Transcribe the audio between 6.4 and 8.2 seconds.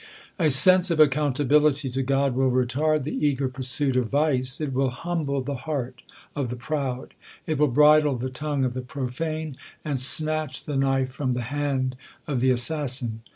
the proud, it will bridle